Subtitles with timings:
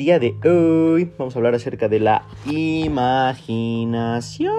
[0.00, 4.50] día de hoy vamos a hablar acerca de la imaginación.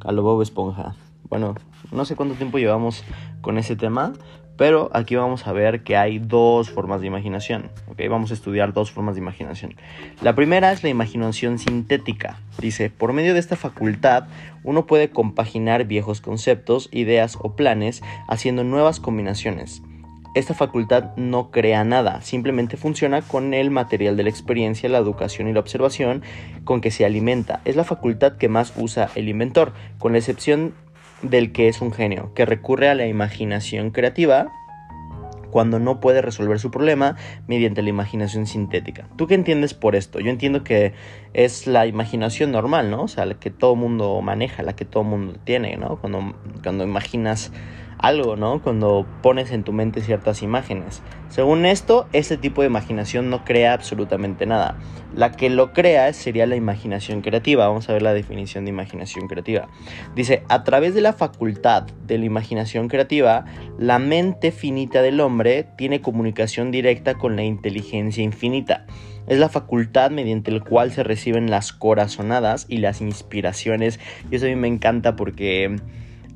[0.00, 0.96] A lo Bob Esponja.
[1.30, 1.54] Bueno,
[1.90, 3.02] no sé cuánto tiempo llevamos
[3.40, 4.12] con ese tema,
[4.58, 7.70] pero aquí vamos a ver que hay dos formas de imaginación.
[8.10, 9.74] Vamos a estudiar dos formas de imaginación.
[10.20, 12.38] La primera es la imaginación sintética.
[12.60, 14.24] Dice, por medio de esta facultad,
[14.62, 19.82] uno puede compaginar viejos conceptos, ideas o planes, haciendo nuevas combinaciones.
[20.32, 25.48] Esta facultad no crea nada, simplemente funciona con el material de la experiencia, la educación
[25.48, 26.22] y la observación
[26.62, 27.60] con que se alimenta.
[27.64, 30.72] Es la facultad que más usa el inventor, con la excepción
[31.22, 34.52] del que es un genio, que recurre a la imaginación creativa
[35.50, 37.16] cuando no puede resolver su problema
[37.48, 39.08] mediante la imaginación sintética.
[39.16, 40.20] ¿Tú qué entiendes por esto?
[40.20, 40.92] Yo entiendo que
[41.34, 43.02] es la imaginación normal, ¿no?
[43.02, 45.96] O sea, la que todo mundo maneja, la que todo mundo tiene, ¿no?
[45.96, 47.52] Cuando, cuando imaginas
[48.02, 48.62] algo, ¿no?
[48.62, 51.02] Cuando pones en tu mente ciertas imágenes.
[51.28, 54.76] Según esto, este tipo de imaginación no crea absolutamente nada.
[55.14, 57.68] La que lo crea sería la imaginación creativa.
[57.68, 59.68] Vamos a ver la definición de imaginación creativa.
[60.14, 63.44] Dice, a través de la facultad de la imaginación creativa,
[63.78, 68.86] la mente finita del hombre tiene comunicación directa con la inteligencia infinita.
[69.26, 74.00] Es la facultad mediante el cual se reciben las corazonadas y las inspiraciones.
[74.30, 75.76] Y eso a mí me encanta porque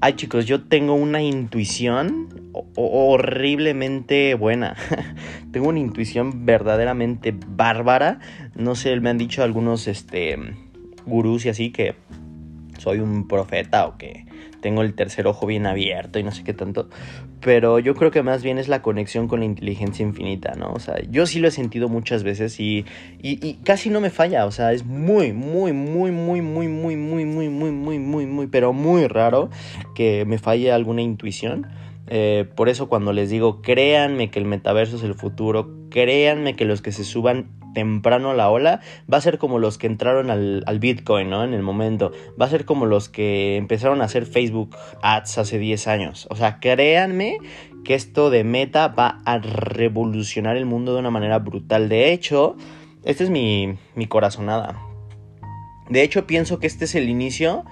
[0.04, 4.76] Ay chicos, yo tengo una intuición horriblemente buena.
[5.50, 8.20] tengo una intuición verdaderamente bárbara.
[8.54, 10.36] No sé, me han dicho algunos este,
[11.06, 11.94] gurús y así que
[12.76, 14.26] soy un profeta o que
[14.64, 16.88] tengo el tercer ojo bien abierto y no sé qué tanto.
[17.42, 20.72] Pero yo creo que más bien es la conexión con la inteligencia infinita, ¿no?
[20.72, 22.86] O sea, yo sí lo he sentido muchas veces y,
[23.20, 24.46] y, casi no me falla.
[24.46, 28.46] O sea, es muy, muy, muy, muy, muy, muy, muy, muy, muy, muy, muy, muy,
[28.46, 29.50] pero muy raro
[29.94, 31.66] que me falle alguna intuición.
[32.54, 36.82] Por eso cuando les digo, créanme que el metaverso es el futuro, créanme que los
[36.82, 38.80] que se suban temprano a la ola,
[39.12, 41.44] va a ser como los que entraron al, Bitcoin, ¿no?
[41.44, 42.12] En el momento.
[42.40, 46.26] Va a ser como los que empezaron a hacer Facebook Ads hace 10 años.
[46.30, 47.36] O sea, créanme
[47.84, 51.90] que esto de meta va a revolucionar el mundo de una manera brutal.
[51.90, 52.56] De hecho,
[53.04, 54.80] esta es mi, mi corazonada.
[55.90, 57.64] De hecho, pienso que este es el inicio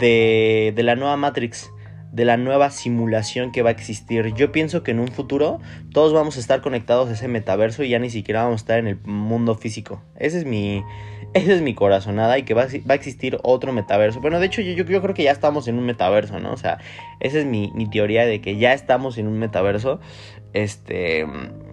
[0.00, 1.70] de, de la nueva Matrix
[2.12, 4.32] de la nueva simulación que va a existir.
[4.34, 5.60] Yo pienso que en un futuro
[5.92, 8.78] todos vamos a estar conectados a ese metaverso y ya ni siquiera vamos a estar
[8.78, 10.02] en el mundo físico.
[10.16, 10.84] Ese es mi,
[11.34, 14.20] ese es mi corazonada y que va, a existir otro metaverso.
[14.20, 16.52] Bueno, de hecho yo, yo, creo que ya estamos en un metaverso, ¿no?
[16.52, 16.78] O sea,
[17.20, 19.98] esa es mi, mi teoría de que ya estamos en un metaverso.
[20.52, 21.26] Este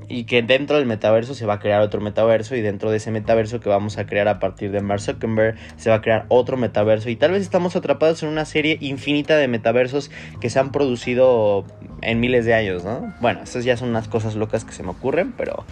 [0.09, 3.11] y que dentro del metaverso se va a crear otro metaverso y dentro de ese
[3.11, 6.57] metaverso que vamos a crear a partir de Mark Zuckerberg se va a crear otro
[6.57, 10.09] metaverso y tal vez estamos atrapados en una serie infinita de metaversos
[10.41, 11.63] que se han producido
[12.01, 13.13] en miles de años, ¿no?
[13.21, 15.63] Bueno, estas ya son unas cosas locas que se me ocurren, pero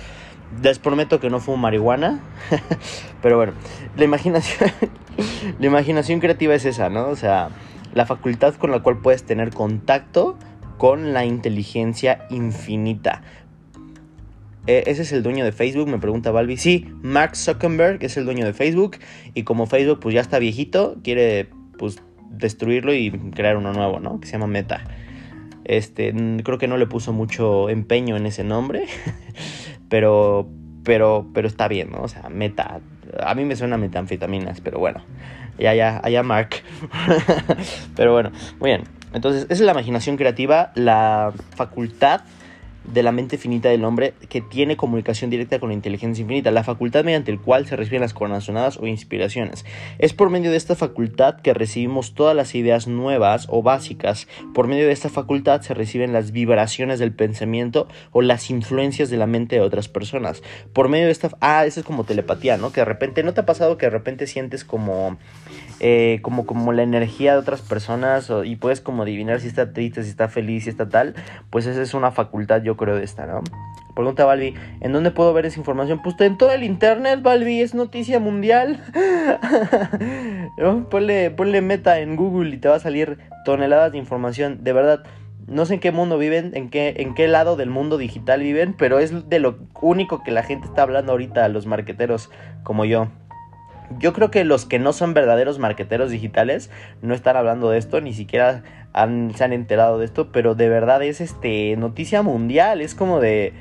[0.61, 2.19] les prometo que no fumo marihuana,
[3.21, 3.53] pero bueno,
[3.95, 4.71] la imaginación,
[5.59, 7.07] la imaginación creativa es esa, ¿no?
[7.07, 7.49] O sea,
[7.93, 10.37] la facultad con la cual puedes tener contacto
[10.77, 13.23] con la inteligencia infinita.
[14.67, 16.57] Eh, ese es el dueño de Facebook, me pregunta Balbi.
[16.57, 18.97] Sí, Mark Zuckerberg es el dueño de Facebook
[19.33, 24.19] y como Facebook pues ya está viejito, quiere pues destruirlo y crear uno nuevo, ¿no?
[24.19, 24.83] Que se llama Meta.
[25.63, 26.13] Este,
[26.43, 28.85] creo que no le puso mucho empeño en ese nombre,
[29.89, 30.49] pero
[30.83, 32.01] pero pero está bien, ¿no?
[32.01, 32.81] O sea, Meta.
[33.21, 35.01] A mí me suena metanfetaminas, pero bueno.
[35.57, 36.49] Ya ya allá Mark.
[37.95, 38.83] pero bueno, muy bien.
[39.13, 42.21] Entonces, esa es la imaginación creativa, la facultad
[42.87, 46.63] de la mente finita del hombre que tiene comunicación directa con la inteligencia infinita, la
[46.63, 49.65] facultad mediante el cual se reciben las corazonadas o inspiraciones.
[49.99, 54.27] Es por medio de esta facultad que recibimos todas las ideas nuevas o básicas.
[54.53, 59.17] Por medio de esta facultad se reciben las vibraciones del pensamiento o las influencias de
[59.17, 60.41] la mente de otras personas.
[60.73, 61.29] Por medio de esta...
[61.41, 62.71] Ah, eso es como telepatía, ¿no?
[62.71, 65.17] Que de repente, ¿no te ha pasado que de repente sientes como...
[65.79, 70.01] Eh, como, como la energía de otras personas y puedes como adivinar si está triste,
[70.01, 71.13] si está feliz, si está tal,
[71.51, 73.41] pues esa es una facultad yo creo de esta, ¿no?
[73.95, 76.01] Pregunta Balbi, ¿en dónde puedo ver esa información?
[76.03, 78.79] Pues en todo el internet, Balbi, es noticia mundial.
[80.91, 84.63] ponle, ponle meta en Google y te va a salir toneladas de información.
[84.63, 85.03] De verdad,
[85.47, 88.75] no sé en qué mundo viven, en qué, en qué lado del mundo digital viven,
[88.77, 92.29] pero es de lo único que la gente está hablando ahorita, los marqueteros
[92.63, 93.07] como yo.
[93.99, 96.69] Yo creo que los que no son verdaderos marqueteros digitales
[97.01, 98.63] no están hablando de esto, ni siquiera
[98.93, 103.53] se han enterado de esto, pero de verdad es este noticia mundial, es como de...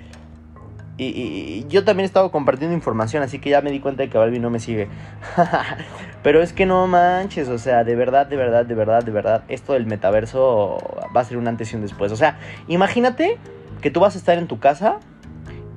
[0.99, 4.17] Y, yo también he estado compartiendo información, así que ya me di cuenta de que
[4.17, 4.89] Balbi no me sigue.
[6.23, 9.45] pero es que no manches, o sea, de verdad, de verdad, de verdad, de verdad,
[9.49, 10.79] esto del metaverso
[11.15, 12.13] va a ser un antes y un después.
[12.13, 13.37] O sea, imagínate
[13.83, 15.01] que tú vas a estar en tu casa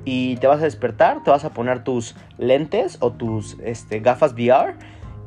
[0.04, 4.32] y te vas a despertar, te vas a poner tus lentes o tus este, gafas
[4.32, 4.74] VR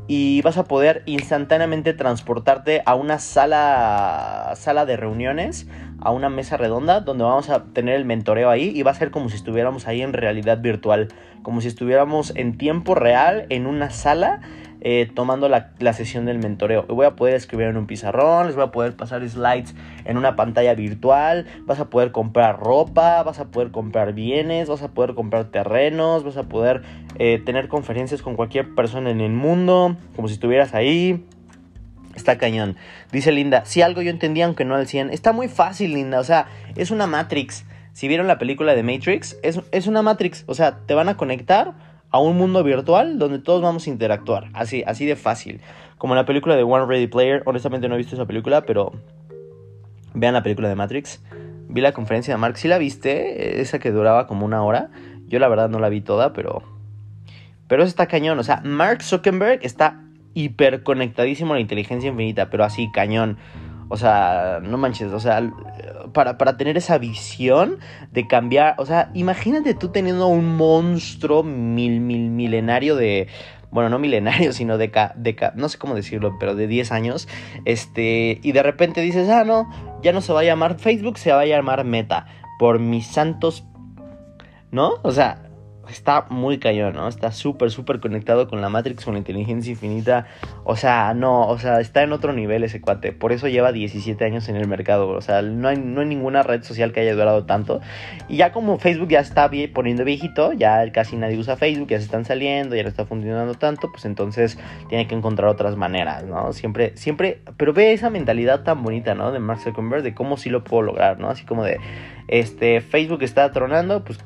[0.08, 5.68] y vas a poder instantáneamente transportarte a una sala, sala de reuniones,
[6.02, 9.12] a una mesa redonda donde vamos a tener el mentoreo ahí y va a ser
[9.12, 11.08] como si estuviéramos ahí en realidad virtual,
[11.42, 14.42] como si estuviéramos en tiempo real en una sala
[14.86, 16.84] eh, tomando la, sesión del mentoreo.
[16.84, 20.36] Voy a poder escribir en un pizarrón, les voy a poder pasar slides en una
[20.36, 25.16] pantalla virtual, vas a poder comprar ropa, vas a poder comprar bienes, vas a poder
[25.16, 26.82] comprar terrenos, vas a poder
[27.18, 31.26] eh, tener conferencias con cualquier persona en el mundo, como si estuvieras ahí.
[32.14, 32.76] Está cañón.
[33.12, 35.12] Dice Linda, si algo yo entendía aunque no al 100.
[35.12, 36.20] Está muy fácil, Linda.
[36.20, 37.66] O sea, es una Matrix.
[37.94, 40.44] Si vieron la película de Matrix, es, es una Matrix.
[40.48, 41.74] O sea, te van a conectar
[42.14, 44.50] a un mundo virtual donde todos vamos a interactuar.
[44.54, 45.62] Así, así de fácil.
[45.98, 47.42] Como en la película de One Ready Player.
[47.48, 48.92] Honestamente no he visto esa película, pero
[50.14, 51.24] vean la película de Matrix.
[51.70, 52.58] Vi la conferencia de Mark.
[52.58, 53.60] ¿Sí la viste?
[53.62, 54.92] Esa que duraba como una hora.
[55.26, 56.62] Yo la verdad no la vi toda, pero...
[57.68, 58.38] Pero eso está cañón.
[58.38, 60.04] O sea, Mark Zuckerberg está
[60.36, 63.40] hiper conectadísimo a la inteligencia infinita, pero así cañón.
[63.90, 65.42] O sea, no manches, o sea,
[66.14, 67.80] para, tener esa visión
[68.12, 73.28] de cambiar, o sea, imagínate tú teniendo un monstruo mil, mil, milenario de,
[73.72, 77.28] bueno, no milenario, sino de, de no sé cómo decirlo, pero de 10 años,
[77.66, 79.70] este, y de repente dices, ah, no,
[80.02, 82.28] ya no se va a llamar Facebook, se va a llamar Meta,
[82.60, 83.66] por mis santos,
[84.72, 84.94] ¿no?
[85.04, 85.43] O sea,
[85.94, 87.08] está muy cañón, ¿no?
[87.08, 90.28] Está súper, súper conectado con la Matrix, con la inteligencia infinita.
[90.64, 93.12] O sea, no, o sea, está en otro nivel ese cuate.
[93.14, 95.10] Por eso lleva 17 años en el mercado.
[95.10, 97.82] O sea, no hay, no hay ninguna red social que haya durado tanto.
[98.28, 102.06] Y ya como Facebook ya está poniendo viejito, ya casi nadie usa Facebook, ya se
[102.06, 104.58] están saliendo, ya no está funcionando tanto, pues entonces
[104.90, 106.54] tiene que encontrar otras maneras, ¿no?
[106.54, 109.32] Siempre, siempre, pero ve esa mentalidad tan bonita, ¿no?
[109.32, 111.30] De Mark Zuckerberg, de cómo sí lo puedo lograr, ¿no?
[111.30, 111.78] Así como de,
[112.28, 114.20] este, Facebook está tronando, pues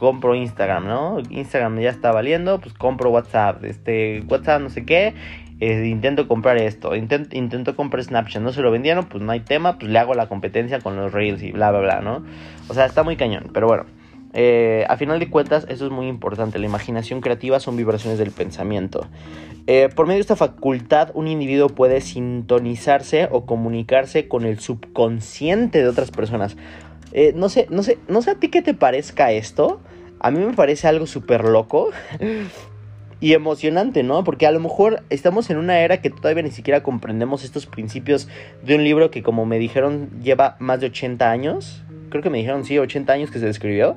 [0.00, 1.18] compro Instagram, ¿no?
[1.28, 5.12] Instagram ya está valiendo, pues compro WhatsApp, este, WhatsApp no sé qué,
[5.60, 9.40] eh, intento comprar esto, intento, intento comprar Snapchat, no se lo vendieron, pues no hay
[9.40, 12.24] tema, pues le hago la competencia con los Reels y bla, bla, bla, ¿no?
[12.68, 13.84] O sea, está muy cañón, pero bueno.
[14.32, 16.58] Eh, a final de cuentas, eso es muy importante.
[16.58, 19.06] La imaginación creativa son vibraciones del pensamiento.
[19.66, 25.80] Eh, por medio de esta facultad, un individuo puede sintonizarse o comunicarse con el subconsciente
[25.80, 26.56] de otras personas.
[27.34, 29.80] No sé, no sé, no sé a ti qué te parezca esto.
[30.20, 31.90] A mí me parece algo súper loco
[33.20, 34.22] y emocionante, ¿no?
[34.22, 38.28] Porque a lo mejor estamos en una era que todavía ni siquiera comprendemos estos principios
[38.62, 41.82] de un libro que, como me dijeron, lleva más de 80 años.
[42.10, 43.96] Creo que me dijeron, sí, 80 años que se escribió.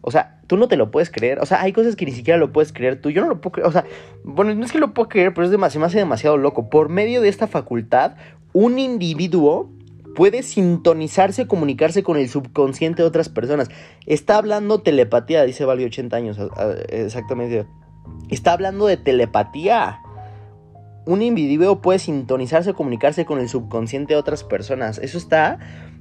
[0.00, 1.38] O sea, tú no te lo puedes creer.
[1.40, 3.10] O sea, hay cosas que ni siquiera lo puedes creer tú.
[3.10, 3.68] Yo no lo puedo creer.
[3.68, 3.84] O sea,
[4.24, 6.70] bueno, no es que lo puedo creer, pero es demasiado, demasiado loco.
[6.70, 8.16] Por medio de esta facultad,
[8.54, 9.70] un individuo
[10.18, 13.68] puede sintonizarse, comunicarse con el subconsciente de otras personas.
[14.04, 16.36] Está hablando telepatía, dice Vali 80 años,
[16.88, 17.66] exactamente.
[18.28, 20.00] Está hablando de telepatía.
[21.06, 24.98] Un individuo puede sintonizarse, comunicarse con el subconsciente de otras personas.
[24.98, 25.60] Eso está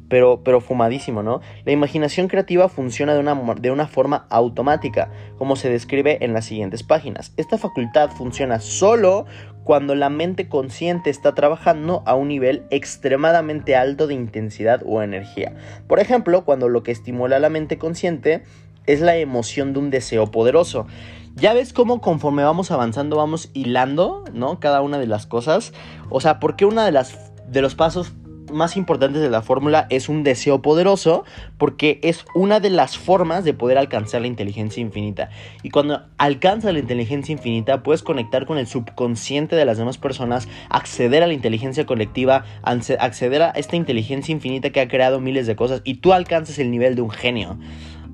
[0.09, 1.41] pero, pero fumadísimo, ¿no?
[1.65, 6.45] La imaginación creativa funciona de una, de una forma automática, como se describe en las
[6.45, 7.33] siguientes páginas.
[7.37, 9.25] Esta facultad funciona solo
[9.63, 15.53] cuando la mente consciente está trabajando a un nivel extremadamente alto de intensidad o energía.
[15.87, 18.43] Por ejemplo, cuando lo que estimula la mente consciente
[18.85, 20.87] es la emoción de un deseo poderoso.
[21.35, 24.59] Ya ves cómo conforme vamos avanzando vamos hilando, ¿no?
[24.59, 25.73] Cada una de las cosas.
[26.09, 28.13] O sea, porque una de las de los pasos
[28.51, 31.25] más importantes de la fórmula es un deseo poderoso
[31.57, 35.29] porque es una de las formas de poder alcanzar la inteligencia infinita.
[35.63, 40.47] Y cuando alcanzas la inteligencia infinita puedes conectar con el subconsciente de las demás personas,
[40.69, 45.55] acceder a la inteligencia colectiva, acceder a esta inteligencia infinita que ha creado miles de
[45.55, 47.57] cosas y tú alcanzas el nivel de un genio.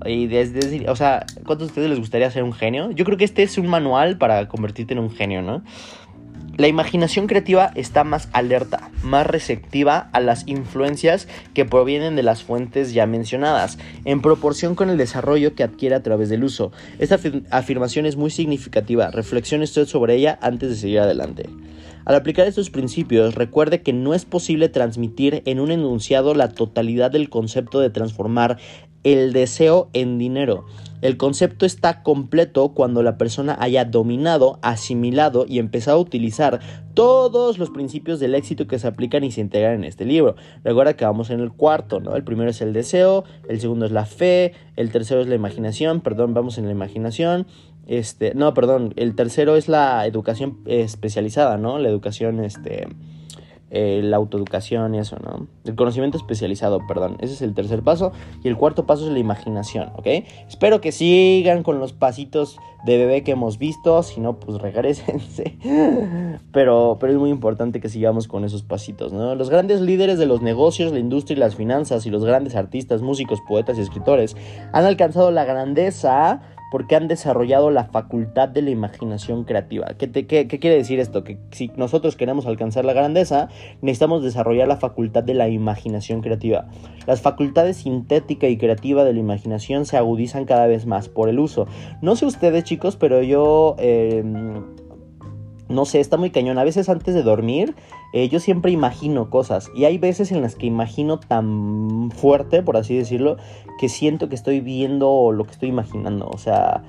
[0.05, 2.91] Y desde, o sea, ¿cuántos de ustedes les gustaría ser un genio?
[2.91, 5.63] Yo creo que este es un manual para convertirte en un genio, ¿no?
[6.55, 12.43] La imaginación creativa está más alerta, más receptiva a las influencias que provienen de las
[12.43, 16.71] fuentes ya mencionadas, en proporción con el desarrollo que adquiere a través del uso.
[16.99, 17.19] Esta
[17.49, 21.49] afirmación es muy significativa, reflexione usted sobre ella antes de seguir adelante.
[22.05, 27.09] Al aplicar estos principios, recuerde que no es posible transmitir en un enunciado la totalidad
[27.09, 28.59] del concepto de transformar
[29.03, 30.65] el deseo en dinero.
[31.03, 36.61] El concepto está completo cuando la persona haya dominado, asimilado y empezado a utilizar
[36.93, 40.37] todos los principios del éxito que se aplican y se integran en este libro.
[40.63, 42.15] Recuerda que vamos en el cuarto, ¿no?
[42.15, 45.99] El primero es el deseo, el segundo es la fe, el tercero es la imaginación,
[45.99, 47.47] perdón, vamos en la imaginación.
[47.85, 51.79] Este, no, perdón, el tercero es la educación especializada, ¿no?
[51.79, 52.87] La educación este
[53.75, 55.47] eh, la autoeducación y eso, ¿no?
[55.65, 57.17] El conocimiento especializado, perdón.
[57.21, 58.11] Ese es el tercer paso.
[58.43, 60.05] Y el cuarto paso es la imaginación, ¿ok?
[60.47, 64.03] Espero que sigan con los pasitos de bebé que hemos visto.
[64.03, 65.57] Si no, pues regresense.
[66.51, 69.33] Pero, pero es muy importante que sigamos con esos pasitos, ¿no?
[69.33, 73.01] Los grandes líderes de los negocios, la industria y las finanzas y los grandes artistas,
[73.01, 74.35] músicos, poetas y escritores
[74.71, 76.41] han alcanzado la grandeza
[76.73, 79.89] porque han desarrollado la facultad de la imaginación creativa.
[79.95, 81.23] ¿Qué, quiere decir esto?
[81.23, 83.47] Que si nosotros queremos alcanzar la grandeza,
[83.83, 86.65] necesitamos desarrollar la facultad de la imaginación creativa.
[87.05, 91.37] Las facultades sintética y creativa de la imaginación se agudizan cada vez más por el
[91.37, 91.67] uso.
[92.01, 93.75] No sé ustedes chicos, pero yo...
[93.77, 94.63] Em,
[95.69, 96.57] no sé, está muy cañón.
[96.57, 97.75] A veces antes de dormir,
[98.13, 99.71] eh, yo siempre imagino cosas.
[99.75, 103.37] Y hay veces en las que imagino tan fuerte, por así decirlo,
[103.79, 106.29] que siento que estoy viendo lo que estoy imaginando.
[106.29, 106.83] O sea,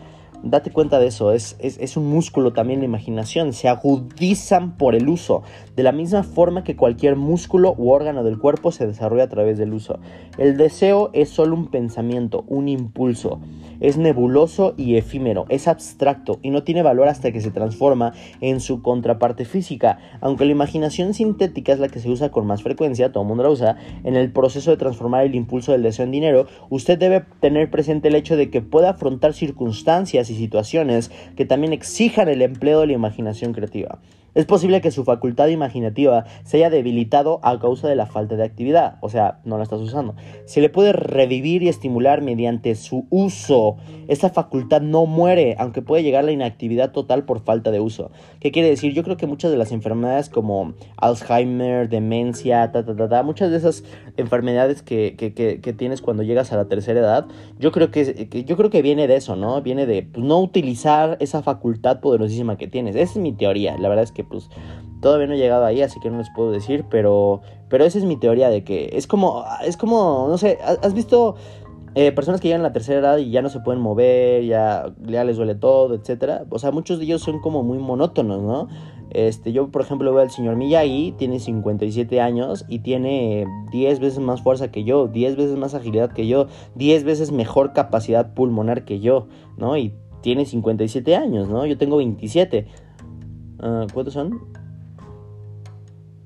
[0.45, 5.09] date cuenta de eso, es, es, un músculo también la imaginación, se agudizan por el
[5.09, 5.43] uso,
[5.75, 9.57] de la misma forma que cualquier músculo u órgano del cuerpo se desarrolla a través
[9.57, 9.99] del uso.
[10.37, 13.41] El deseo es solo un pensamiento, un impulso,
[13.85, 18.61] es nebuloso y efímero, es abstracto y no tiene valor hasta que se transforma en
[18.61, 23.13] su contraparte física, aunque la imaginación sintética es la que se usa con más frecuencia,
[23.13, 26.13] todo el mundo la usa, en el proceso de transformar el impulso del deseo en
[26.13, 31.45] dinero, usted debe tener presente el hecho de que puede afrontar circunstancias y situaciones que
[31.45, 33.99] también exijan el empleo de la imaginación creativa.
[34.35, 38.43] Es posible que su facultad imaginativa se haya debilitado a causa de la falta de
[38.43, 40.17] actividad, o sea, no la estás usando.
[40.45, 43.77] Se le puede revivir y estimular mediante su uso.
[44.09, 48.11] Esta facultad no muere, aunque puede llegar a la inactividad total por falta de uso.
[48.41, 48.93] ¿Qué quiere decir?
[48.93, 53.57] Yo creo que muchas de las enfermedades como Alzheimer, demencia, ta, ta, ta, muchas de
[53.57, 53.85] esas
[54.17, 57.27] enfermedades que, que, que, tienes cuando llegas a la tercera edad,
[57.59, 59.63] yo creo que, yo creo que viene de eso, ¿no?
[59.63, 62.97] Viene de pues, no utilizar esa facultad poderosísima que tienes.
[62.97, 63.79] Esa es mi teoría.
[63.79, 64.49] La verdad es que pues
[65.01, 68.05] todavía no he llegado ahí, así que no les puedo decir, pero, pero esa es
[68.05, 71.37] mi teoría de que es como, es como, no sé, ¿has visto
[71.95, 74.93] eh, personas que llegan a la tercera edad y ya no se pueden mover, ya,
[75.03, 76.45] ya les duele todo, etcétera?
[76.51, 78.69] O sea, muchos de ellos son como muy monótonos, ¿no?
[79.11, 84.19] Este, yo, por ejemplo, veo al señor Miyagi, tiene 57 años y tiene 10 veces
[84.19, 88.85] más fuerza que yo, 10 veces más agilidad que yo, 10 veces mejor capacidad pulmonar
[88.85, 89.77] que yo, ¿no?
[89.77, 91.65] Y tiene 57 años, ¿no?
[91.65, 92.67] Yo tengo 27.
[93.65, 94.41] Ah, ¿Cuántos son?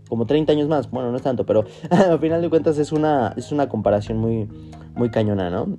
[0.09, 0.91] Como 30 años más.
[0.91, 4.49] Bueno, no es tanto, pero al final de cuentas es una, es una comparación muy,
[4.97, 5.79] muy cañona, ¿no?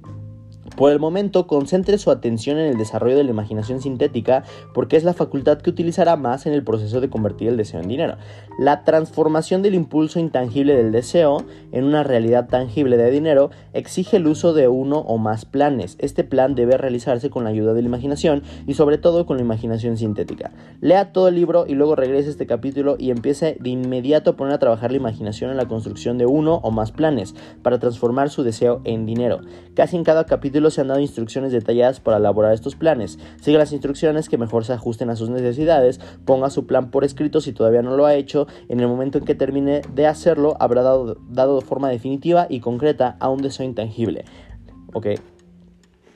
[0.79, 5.03] Por el momento, concentre su atención en el desarrollo de la imaginación sintética porque es
[5.03, 8.15] la facultad que utilizará más en el proceso de convertir el deseo en dinero.
[8.57, 11.43] La transformación del impulso intangible del deseo
[11.73, 15.97] en una realidad tangible de dinero exige el uso de uno o más planes.
[15.99, 19.43] Este plan debe realizarse con la ayuda de la imaginación y sobre todo con la
[19.43, 20.53] imaginación sintética.
[20.79, 24.35] Lea todo el libro y luego regrese a este capítulo y empiece de inmediato a
[24.37, 28.29] poner a trabajar la imaginación en la construcción de uno o más planes para transformar
[28.29, 29.41] su deseo en dinero.
[29.73, 33.19] Casi en cada capítulo se han dado instrucciones detalladas para elaborar estos planes.
[33.41, 37.41] Siga las instrucciones que mejor se ajusten a sus necesidades, ponga su plan por escrito
[37.41, 40.81] si todavía no lo ha hecho, en el momento en que termine de hacerlo habrá
[40.81, 44.25] dado, dado forma definitiva y concreta a un deseo intangible.
[44.93, 45.07] Ok,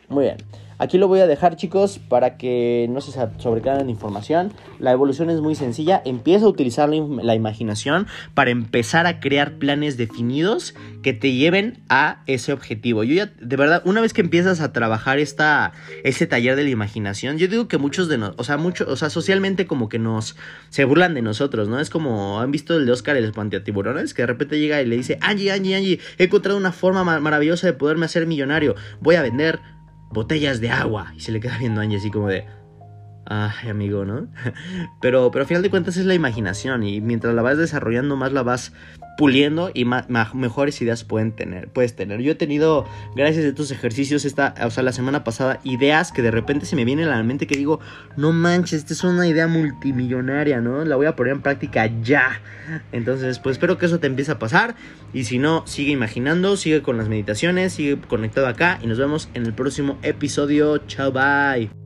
[0.10, 0.38] muy bien.
[0.84, 4.52] Aquí lo voy a dejar chicos para que no se sobrecarguen de información.
[4.80, 6.02] La evolución es muy sencilla.
[6.04, 12.22] Empieza a utilizar la, imaginación para empezar a crear planes definidos que te lleven a
[12.28, 13.06] ese objetivo.
[13.06, 15.72] Yo ya, de verdad, una vez que empiezas a trabajar esta,
[16.04, 18.98] ese taller de la imaginación, yo digo que muchos de nosotros, o sea, mucho, o
[18.98, 20.36] sea, socialmente como que nos,
[20.68, 21.80] se burlan de nosotros, ¿no?
[21.80, 24.98] Es como, han visto el de Oscar el espanteatiburones, que de repente llega y le
[24.98, 28.75] dice, Angie, Angie, Angie, he encontrado una forma maravillosa de poderme hacer millonario.
[29.00, 29.62] Voy a vender
[30.13, 31.13] botellas de agua.
[31.15, 32.46] Y se le queda viendo a Angie así como de...
[33.25, 34.27] Ay, amigo, ¿no?
[35.01, 38.34] Pero, pero al final de cuentas es la imaginación y mientras la vas desarrollando más
[38.34, 38.74] la vas
[39.18, 42.22] puliendo y más, mejores ideas pueden tener, puedes tener.
[42.22, 46.22] Yo he tenido, gracias a estos ejercicios, esta, o sea, la semana pasada, ideas que
[46.22, 47.80] de repente se me vienen a la mente que digo,
[48.18, 50.84] no manches, esta es una idea multimillonaria, ¿no?
[50.84, 52.42] La voy a poner en práctica ya.
[52.92, 54.75] Entonces, pues espero que eso te empiece a pasar.
[55.13, 59.30] Y si no, sigue imaginando, sigue con las meditaciones, sigue conectado acá y nos vemos
[59.34, 60.80] en el próximo episodio.
[60.88, 61.83] Chao, bye.